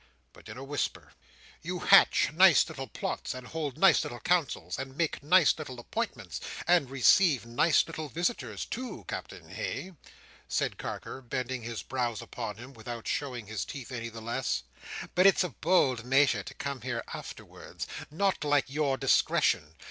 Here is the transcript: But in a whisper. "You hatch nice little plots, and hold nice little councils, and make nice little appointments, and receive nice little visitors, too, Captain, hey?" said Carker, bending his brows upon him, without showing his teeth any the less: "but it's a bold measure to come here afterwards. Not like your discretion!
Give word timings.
But 0.33 0.49
in 0.49 0.57
a 0.57 0.63
whisper. 0.63 1.11
"You 1.61 1.77
hatch 1.77 2.31
nice 2.33 2.67
little 2.67 2.87
plots, 2.87 3.35
and 3.35 3.45
hold 3.45 3.77
nice 3.77 4.03
little 4.03 4.19
councils, 4.19 4.79
and 4.79 4.97
make 4.97 5.21
nice 5.21 5.53
little 5.55 5.79
appointments, 5.79 6.41
and 6.65 6.89
receive 6.89 7.45
nice 7.45 7.85
little 7.85 8.09
visitors, 8.09 8.65
too, 8.65 9.05
Captain, 9.07 9.49
hey?" 9.51 9.91
said 10.47 10.79
Carker, 10.79 11.21
bending 11.21 11.61
his 11.61 11.83
brows 11.83 12.19
upon 12.19 12.57
him, 12.57 12.73
without 12.73 13.07
showing 13.07 13.45
his 13.45 13.63
teeth 13.63 13.91
any 13.91 14.09
the 14.09 14.21
less: 14.21 14.63
"but 15.13 15.27
it's 15.27 15.43
a 15.43 15.49
bold 15.49 16.03
measure 16.03 16.41
to 16.41 16.53
come 16.55 16.81
here 16.81 17.03
afterwards. 17.13 17.85
Not 18.09 18.43
like 18.43 18.71
your 18.71 18.97
discretion! 18.97 19.75